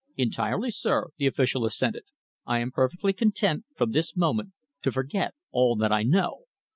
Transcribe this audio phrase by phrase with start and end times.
[0.17, 2.01] "Entirely, sir," the official assented.
[2.43, 6.45] "I am perfectly content, from this moment, to forget all that I know.